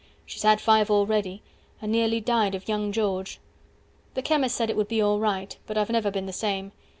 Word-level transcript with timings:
(She's 0.25 0.41
had 0.41 0.59
five 0.59 0.89
already, 0.89 1.43
and 1.79 1.91
nearly 1.91 2.19
died 2.19 2.55
of 2.55 2.67
young 2.67 2.91
George.) 2.91 3.37
160 4.15 4.15
The 4.15 4.21
chemist 4.23 4.55
said 4.55 4.71
it 4.71 4.75
would 4.75 4.87
be 4.87 5.03
alright, 5.03 5.59
but 5.67 5.77
I've 5.77 5.91
never 5.91 6.09
been 6.09 6.25
the 6.25 6.33
same. 6.33 6.71